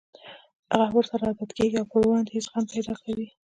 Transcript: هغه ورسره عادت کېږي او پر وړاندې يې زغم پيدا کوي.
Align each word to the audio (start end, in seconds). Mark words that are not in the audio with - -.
هغه 0.71 0.87
ورسره 0.97 1.23
عادت 1.29 1.51
کېږي 1.57 1.77
او 1.79 1.85
پر 1.91 2.01
وړاندې 2.07 2.31
يې 2.35 2.43
زغم 2.45 2.63
پيدا 2.73 2.93
کوي. 3.03 3.27